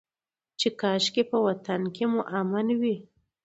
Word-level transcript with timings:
چې 0.59 0.67
کاشکي 0.81 1.23
په 1.31 1.37
وطن 1.45 1.81
کې 1.95 2.05
مو 2.11 2.21
امن 2.39 2.67
وى. 2.79 2.95